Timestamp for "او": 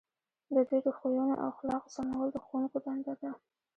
1.41-1.47